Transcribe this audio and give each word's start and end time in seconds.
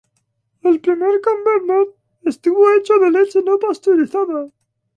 El 0.63 0.81
primer 0.81 1.21
camembert 1.21 1.91
estuvo 2.23 2.71
hecho 2.73 2.97
de 2.97 3.11
leche 3.11 3.39
no 3.43 3.59
pasteurizada. 3.59 4.49